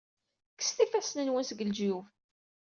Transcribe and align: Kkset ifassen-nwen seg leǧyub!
Kkset 0.53 0.77
ifassen-nwen 0.85 1.45
seg 1.49 1.59
leǧyub! 1.67 2.03